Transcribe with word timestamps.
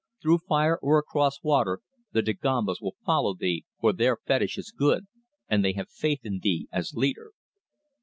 "Through 0.19 0.39
fire 0.39 0.79
or 0.81 0.97
across 0.97 1.43
water 1.43 1.79
the 2.11 2.23
Dagombas 2.23 2.81
will 2.81 2.95
follow 3.05 3.35
thee, 3.35 3.65
for 3.79 3.93
their 3.93 4.17
fetish 4.25 4.57
is 4.57 4.71
good, 4.75 5.05
and 5.47 5.63
they 5.63 5.73
have 5.73 5.91
faith 5.91 6.21
in 6.23 6.39
thee 6.41 6.67
as 6.71 6.95
leader." 6.95 7.33